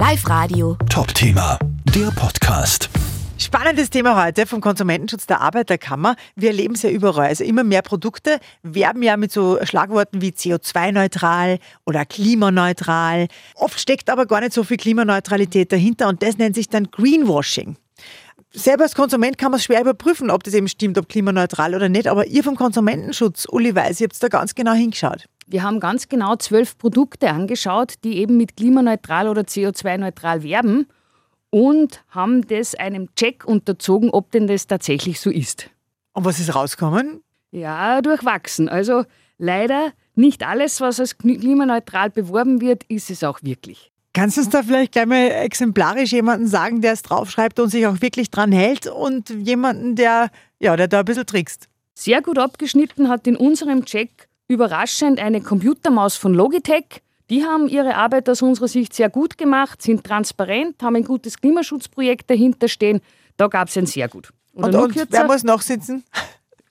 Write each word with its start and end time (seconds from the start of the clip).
Live 0.00 0.26
Radio. 0.30 0.78
Top-Thema, 0.88 1.58
der 1.94 2.10
Podcast. 2.12 2.88
Spannendes 3.36 3.90
Thema 3.90 4.24
heute 4.24 4.46
vom 4.46 4.62
Konsumentenschutz 4.62 5.26
der 5.26 5.42
Arbeiterkammer. 5.42 6.16
Wir 6.34 6.48
erleben 6.48 6.74
es 6.74 6.80
ja 6.80 6.88
überall. 6.88 7.28
Also 7.28 7.44
immer 7.44 7.64
mehr 7.64 7.82
Produkte 7.82 8.40
werben 8.62 9.02
ja 9.02 9.18
mit 9.18 9.30
so 9.30 9.58
Schlagworten 9.62 10.22
wie 10.22 10.30
CO2-neutral 10.30 11.58
oder 11.84 12.06
klimaneutral. 12.06 13.28
Oft 13.56 13.78
steckt 13.78 14.08
aber 14.08 14.24
gar 14.24 14.40
nicht 14.40 14.54
so 14.54 14.64
viel 14.64 14.78
Klimaneutralität 14.78 15.70
dahinter 15.70 16.08
und 16.08 16.22
das 16.22 16.38
nennt 16.38 16.54
sich 16.54 16.70
dann 16.70 16.90
Greenwashing. 16.90 17.76
Selber 18.52 18.84
als 18.84 18.94
Konsument 18.94 19.36
kann 19.36 19.50
man 19.50 19.58
es 19.58 19.64
schwer 19.64 19.82
überprüfen, 19.82 20.30
ob 20.30 20.44
das 20.44 20.54
eben 20.54 20.68
stimmt, 20.68 20.96
ob 20.96 21.10
klimaneutral 21.10 21.74
oder 21.74 21.90
nicht. 21.90 22.08
Aber 22.08 22.26
ihr 22.26 22.42
vom 22.42 22.56
Konsumentenschutz, 22.56 23.46
Uli 23.50 23.74
Weiß, 23.74 24.00
ihr 24.00 24.06
habt 24.06 24.22
da 24.22 24.28
ganz 24.28 24.54
genau 24.54 24.72
hingeschaut. 24.72 25.26
Wir 25.50 25.64
haben 25.64 25.80
ganz 25.80 26.08
genau 26.08 26.36
zwölf 26.36 26.78
Produkte 26.78 27.28
angeschaut, 27.28 27.94
die 28.04 28.18
eben 28.18 28.36
mit 28.36 28.56
klimaneutral 28.56 29.26
oder 29.26 29.42
CO2-neutral 29.42 30.44
werben 30.44 30.86
und 31.50 32.04
haben 32.10 32.46
das 32.46 32.76
einem 32.76 33.12
Check 33.16 33.44
unterzogen, 33.44 34.10
ob 34.10 34.30
denn 34.30 34.46
das 34.46 34.68
tatsächlich 34.68 35.18
so 35.18 35.28
ist. 35.28 35.68
Und 36.12 36.24
was 36.24 36.38
ist 36.38 36.54
rausgekommen? 36.54 37.24
Ja, 37.50 38.00
durchwachsen. 38.00 38.68
Also 38.68 39.02
leider 39.38 39.90
nicht 40.14 40.46
alles, 40.46 40.80
was 40.80 41.00
als 41.00 41.18
klimaneutral 41.18 42.10
beworben 42.10 42.60
wird, 42.60 42.84
ist 42.84 43.10
es 43.10 43.24
auch 43.24 43.40
wirklich. 43.42 43.90
Kannst 44.12 44.36
du 44.36 44.42
uns 44.42 44.50
da 44.50 44.62
vielleicht 44.62 44.92
gleich 44.92 45.06
mal 45.06 45.32
exemplarisch 45.32 46.12
jemanden 46.12 46.46
sagen, 46.46 46.80
der 46.80 46.92
es 46.92 47.02
draufschreibt 47.02 47.58
und 47.58 47.70
sich 47.70 47.88
auch 47.88 48.00
wirklich 48.00 48.30
dran 48.30 48.52
hält 48.52 48.86
und 48.86 49.30
jemanden, 49.30 49.96
der, 49.96 50.30
ja, 50.60 50.76
der 50.76 50.86
da 50.86 51.00
ein 51.00 51.04
bisschen 51.04 51.26
trickst? 51.26 51.68
Sehr 51.94 52.22
gut 52.22 52.38
abgeschnitten 52.38 53.08
hat 53.08 53.26
in 53.26 53.34
unserem 53.34 53.84
Check 53.84 54.29
überraschend 54.50 55.20
eine 55.20 55.40
Computermaus 55.40 56.16
von 56.16 56.34
Logitech. 56.34 57.02
Die 57.30 57.44
haben 57.44 57.68
ihre 57.68 57.94
Arbeit 57.94 58.28
aus 58.28 58.42
unserer 58.42 58.66
Sicht 58.66 58.92
sehr 58.92 59.08
gut 59.08 59.38
gemacht, 59.38 59.80
sind 59.80 60.02
transparent, 60.02 60.82
haben 60.82 60.96
ein 60.96 61.04
gutes 61.04 61.40
Klimaschutzprojekt 61.40 62.28
dahinter 62.28 62.66
stehen. 62.66 63.00
Da 63.36 63.46
gab 63.46 63.68
es 63.68 63.76
ein 63.78 63.86
sehr 63.86 64.08
gut. 64.08 64.32
Oder 64.54 64.82
und, 64.82 64.96
und 64.96 65.06
wer 65.10 65.24
muss 65.24 65.44
nachsitzen? 65.44 66.04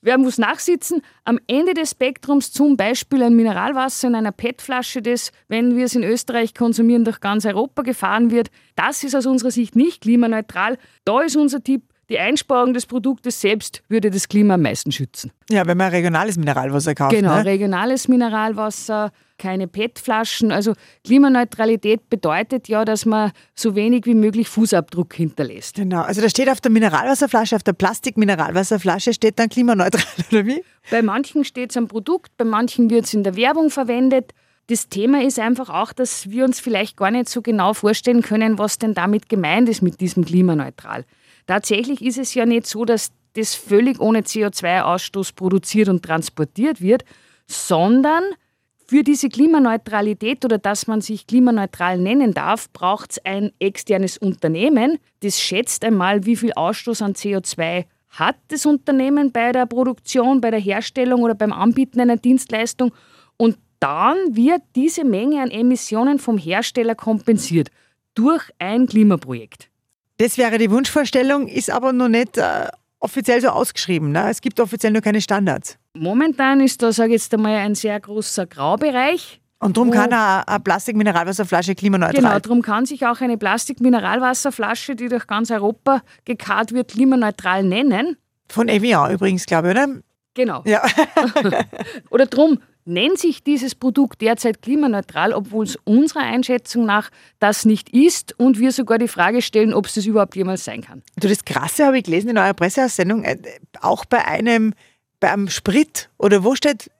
Wer 0.00 0.16
muss 0.16 0.38
nachsitzen? 0.38 1.02
Am 1.24 1.40
Ende 1.48 1.74
des 1.74 1.90
Spektrums 1.90 2.52
zum 2.52 2.76
Beispiel 2.76 3.20
ein 3.20 3.34
Mineralwasser 3.34 4.06
in 4.06 4.14
einer 4.14 4.30
PET-Flasche, 4.30 5.02
das, 5.02 5.32
wenn 5.48 5.76
wir 5.76 5.86
es 5.86 5.96
in 5.96 6.04
Österreich 6.04 6.54
konsumieren, 6.54 7.04
durch 7.04 7.18
ganz 7.18 7.44
Europa 7.44 7.82
gefahren 7.82 8.30
wird. 8.30 8.48
Das 8.76 9.02
ist 9.02 9.16
aus 9.16 9.26
unserer 9.26 9.50
Sicht 9.50 9.74
nicht 9.74 10.02
klimaneutral. 10.02 10.78
Da 11.04 11.22
ist 11.22 11.36
unser 11.36 11.64
Tipp, 11.64 11.82
die 12.08 12.18
Einsparung 12.18 12.72
des 12.72 12.86
Produktes 12.86 13.40
selbst 13.40 13.82
würde 13.88 14.10
das 14.10 14.28
Klima 14.28 14.54
am 14.54 14.62
meisten 14.62 14.92
schützen. 14.92 15.30
Ja, 15.50 15.66
wenn 15.66 15.76
man 15.76 15.90
regionales 15.90 16.38
Mineralwasser 16.38 16.94
kauft. 16.94 17.14
Genau, 17.14 17.36
ne? 17.36 17.44
regionales 17.44 18.08
Mineralwasser, 18.08 19.12
keine 19.36 19.68
PET-Flaschen. 19.68 20.50
Also 20.50 20.72
Klimaneutralität 21.04 22.08
bedeutet 22.08 22.68
ja, 22.68 22.84
dass 22.84 23.04
man 23.04 23.32
so 23.54 23.74
wenig 23.74 24.06
wie 24.06 24.14
möglich 24.14 24.48
Fußabdruck 24.48 25.14
hinterlässt. 25.14 25.76
Genau, 25.76 26.02
also 26.02 26.22
da 26.22 26.28
steht 26.28 26.48
auf 26.48 26.60
der 26.60 26.70
Mineralwasserflasche, 26.70 27.56
auf 27.56 27.62
der 27.62 27.74
Plastik-Mineralwasserflasche 27.74 29.12
steht 29.12 29.38
dann 29.38 29.48
klimaneutral, 29.50 30.04
oder 30.32 30.46
wie? 30.46 30.64
Bei 30.90 31.02
manchen 31.02 31.44
steht 31.44 31.70
es 31.70 31.76
am 31.76 31.88
Produkt, 31.88 32.36
bei 32.38 32.44
manchen 32.44 32.88
wird 32.90 33.04
es 33.04 33.14
in 33.14 33.22
der 33.22 33.36
Werbung 33.36 33.70
verwendet. 33.70 34.32
Das 34.68 34.88
Thema 34.88 35.22
ist 35.22 35.38
einfach 35.38 35.70
auch, 35.70 35.94
dass 35.94 36.28
wir 36.28 36.44
uns 36.44 36.60
vielleicht 36.60 36.96
gar 36.96 37.10
nicht 37.10 37.28
so 37.28 37.40
genau 37.40 37.72
vorstellen 37.72 38.20
können, 38.22 38.58
was 38.58 38.78
denn 38.78 38.92
damit 38.92 39.28
gemeint 39.28 39.68
ist 39.68 39.80
mit 39.82 40.00
diesem 40.00 40.24
klimaneutral. 40.24 41.04
Tatsächlich 41.48 42.04
ist 42.04 42.18
es 42.18 42.34
ja 42.34 42.44
nicht 42.44 42.66
so, 42.66 42.84
dass 42.84 43.10
das 43.32 43.54
völlig 43.54 44.00
ohne 44.00 44.20
CO2-Ausstoß 44.20 45.34
produziert 45.34 45.88
und 45.88 46.04
transportiert 46.04 46.82
wird, 46.82 47.04
sondern 47.46 48.22
für 48.86 49.02
diese 49.02 49.30
Klimaneutralität 49.30 50.44
oder 50.44 50.58
dass 50.58 50.86
man 50.86 51.00
sich 51.00 51.26
klimaneutral 51.26 51.98
nennen 51.98 52.34
darf, 52.34 52.70
braucht 52.72 53.12
es 53.12 53.24
ein 53.24 53.52
externes 53.58 54.18
Unternehmen, 54.18 54.98
das 55.20 55.40
schätzt 55.40 55.84
einmal, 55.86 56.26
wie 56.26 56.36
viel 56.36 56.52
Ausstoß 56.52 57.00
an 57.00 57.14
CO2 57.14 57.86
hat 58.10 58.36
das 58.48 58.66
Unternehmen 58.66 59.32
bei 59.32 59.52
der 59.52 59.64
Produktion, 59.64 60.42
bei 60.42 60.50
der 60.50 60.60
Herstellung 60.60 61.22
oder 61.22 61.34
beim 61.34 61.52
Anbieten 61.54 62.00
einer 62.00 62.18
Dienstleistung 62.18 62.92
und 63.38 63.56
dann 63.80 64.36
wird 64.36 64.60
diese 64.76 65.04
Menge 65.04 65.40
an 65.40 65.50
Emissionen 65.50 66.18
vom 66.18 66.36
Hersteller 66.36 66.94
kompensiert 66.94 67.68
durch 68.14 68.42
ein 68.58 68.86
Klimaprojekt. 68.86 69.70
Das 70.18 70.36
wäre 70.36 70.58
die 70.58 70.70
Wunschvorstellung, 70.70 71.46
ist 71.46 71.70
aber 71.70 71.92
noch 71.92 72.08
nicht 72.08 72.36
äh, 72.38 72.66
offiziell 72.98 73.40
so 73.40 73.48
ausgeschrieben. 73.48 74.12
Ne? 74.12 74.28
Es 74.28 74.40
gibt 74.40 74.58
offiziell 74.60 74.92
noch 74.92 75.00
keine 75.00 75.20
Standards. 75.20 75.78
Momentan 75.94 76.60
ist 76.60 76.82
da, 76.82 76.92
sage 76.92 77.14
ich 77.14 77.22
jetzt 77.22 77.32
einmal, 77.32 77.56
ein 77.56 77.74
sehr 77.74 77.98
großer 78.00 78.46
Graubereich. 78.46 79.40
Und 79.60 79.76
darum 79.76 79.90
kann 79.90 80.12
eine, 80.12 80.46
eine 80.46 80.60
Plastik-Mineralwasserflasche 80.60 81.74
klimaneutral. 81.74 82.20
Genau, 82.20 82.38
darum 82.38 82.62
kann 82.62 82.86
sich 82.86 83.06
auch 83.06 83.20
eine 83.20 83.36
Plastik-Mineralwasserflasche, 83.38 84.94
die 84.94 85.08
durch 85.08 85.26
ganz 85.26 85.50
Europa 85.50 86.02
gekarrt 86.24 86.72
wird, 86.72 86.92
klimaneutral 86.92 87.64
nennen. 87.64 88.16
Von 88.48 88.68
Evian 88.68 89.12
übrigens, 89.12 89.46
glaube 89.46 89.68
ich, 89.68 89.74
oder? 89.74 89.88
Genau. 90.34 90.62
Ja. 90.64 90.82
oder 92.10 92.26
drum, 92.26 92.60
nennt 92.88 93.18
sich 93.18 93.44
dieses 93.44 93.74
Produkt 93.74 94.20
derzeit 94.20 94.62
klimaneutral, 94.62 95.32
obwohl 95.32 95.64
es 95.64 95.76
unserer 95.84 96.22
Einschätzung 96.22 96.86
nach 96.86 97.10
das 97.38 97.64
nicht 97.64 97.90
ist 97.90 98.38
und 98.38 98.58
wir 98.58 98.72
sogar 98.72 98.98
die 98.98 99.08
Frage 99.08 99.42
stellen, 99.42 99.72
ob 99.72 99.86
es 99.86 99.94
das 99.94 100.06
überhaupt 100.06 100.34
jemals 100.34 100.64
sein 100.64 100.82
kann. 100.82 101.02
Du, 101.20 101.28
das 101.28 101.44
Krasse 101.44 101.86
habe 101.86 101.98
ich 101.98 102.04
gelesen 102.04 102.30
in 102.30 102.38
eurer 102.38 102.54
Presseaussendung, 102.54 103.24
äh, 103.24 103.36
auch 103.80 104.04
bei 104.04 104.24
einem, 104.24 104.74
bei 105.20 105.32
einem 105.32 105.48
Sprit 105.48 106.10
oder 106.18 106.42
wo 106.42 106.54
steht? 106.54 106.90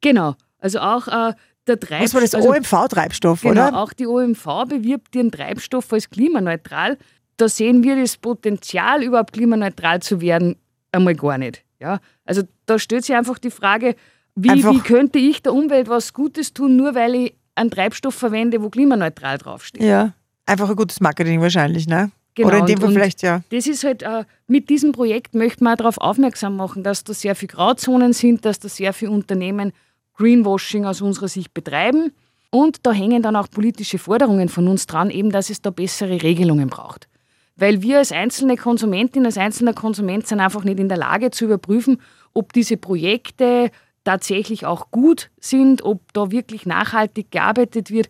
Genau, 0.00 0.36
also 0.60 0.80
auch 0.80 1.08
äh, 1.08 1.34
der 1.66 1.80
Treibstoff. 1.80 2.02
Was 2.02 2.14
war 2.14 2.20
das? 2.20 2.34
also, 2.34 2.50
OMV-Treibstoff, 2.50 3.42
genau, 3.42 3.68
oder? 3.68 3.78
auch 3.78 3.92
die 3.92 4.06
OMV 4.06 4.44
bewirbt 4.68 5.16
ihren 5.16 5.30
Treibstoff 5.30 5.92
als 5.92 6.10
klimaneutral. 6.10 6.98
Da 7.36 7.48
sehen 7.48 7.82
wir 7.82 7.96
das 7.96 8.16
Potenzial, 8.16 9.02
überhaupt 9.02 9.32
klimaneutral 9.32 10.00
zu 10.00 10.20
werden, 10.20 10.56
einmal 10.92 11.14
gar 11.14 11.38
nicht. 11.38 11.64
Ja? 11.80 12.00
Also 12.24 12.42
da 12.66 12.78
stellt 12.78 13.04
sich 13.04 13.14
einfach 13.14 13.38
die 13.38 13.50
Frage, 13.50 13.94
wie, 14.42 14.64
wie 14.64 14.78
könnte 14.80 15.18
ich 15.18 15.42
der 15.42 15.52
Umwelt 15.52 15.88
was 15.88 16.12
Gutes 16.12 16.54
tun, 16.54 16.76
nur 16.76 16.94
weil 16.94 17.14
ich 17.14 17.34
einen 17.54 17.70
Treibstoff 17.70 18.14
verwende, 18.14 18.62
wo 18.62 18.70
klimaneutral 18.70 19.38
draufsteht? 19.38 19.82
Ja, 19.82 20.12
einfach 20.46 20.70
ein 20.70 20.76
gutes 20.76 21.00
Marketing 21.00 21.40
wahrscheinlich, 21.40 21.86
ne? 21.86 22.10
Genau, 22.34 22.48
Oder 22.48 22.58
in 22.58 22.66
dem 22.66 22.78
Fall 22.78 22.92
vielleicht, 22.92 23.22
ja. 23.22 23.42
Das 23.50 23.66
ist 23.66 23.82
halt, 23.82 24.04
äh, 24.04 24.24
mit 24.46 24.70
diesem 24.70 24.92
Projekt 24.92 25.34
möchte 25.34 25.64
man 25.64 25.76
darauf 25.76 25.98
aufmerksam 25.98 26.54
machen, 26.54 26.84
dass 26.84 27.02
da 27.02 27.12
sehr 27.12 27.34
viele 27.34 27.52
Grauzonen 27.52 28.12
sind, 28.12 28.44
dass 28.44 28.60
da 28.60 28.68
sehr 28.68 28.92
viele 28.92 29.10
Unternehmen 29.10 29.72
Greenwashing 30.16 30.84
aus 30.84 31.00
unserer 31.00 31.26
Sicht 31.26 31.52
betreiben. 31.52 32.12
Und 32.50 32.86
da 32.86 32.92
hängen 32.92 33.22
dann 33.22 33.34
auch 33.34 33.50
politische 33.50 33.98
Forderungen 33.98 34.48
von 34.48 34.68
uns 34.68 34.86
dran, 34.86 35.10
eben, 35.10 35.30
dass 35.30 35.50
es 35.50 35.62
da 35.62 35.70
bessere 35.70 36.22
Regelungen 36.22 36.68
braucht. 36.68 37.08
Weil 37.56 37.82
wir 37.82 37.98
als 37.98 38.12
einzelne 38.12 38.56
Konsumentin, 38.56 39.26
als 39.26 39.36
einzelner 39.36 39.74
Konsument 39.74 40.28
sind 40.28 40.38
einfach 40.38 40.62
nicht 40.62 40.78
in 40.78 40.88
der 40.88 40.96
Lage 40.96 41.32
zu 41.32 41.46
überprüfen, 41.46 42.00
ob 42.34 42.52
diese 42.52 42.76
Projekte 42.76 43.72
tatsächlich 44.08 44.64
auch 44.64 44.90
gut 44.90 45.28
sind, 45.38 45.82
ob 45.82 46.00
da 46.14 46.30
wirklich 46.30 46.64
nachhaltig 46.64 47.30
gearbeitet 47.30 47.90
wird. 47.90 48.08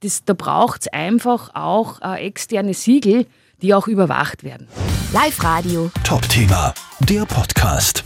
Das, 0.00 0.24
da 0.24 0.32
braucht 0.32 0.82
es 0.82 0.88
einfach 0.88 1.54
auch 1.54 2.00
äh, 2.00 2.26
externe 2.26 2.72
Siegel, 2.72 3.26
die 3.60 3.74
auch 3.74 3.86
überwacht 3.86 4.42
werden. 4.42 4.68
Live 5.12 5.44
Radio. 5.44 5.90
Top-Thema, 6.02 6.72
der 7.00 7.26
Podcast. 7.26 8.04